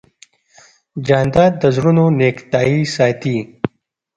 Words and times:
جانداد 1.07 1.53
د 1.61 1.63
زړونو 1.75 2.05
نېکتایي 2.19 2.81
ساتي. 2.95 3.37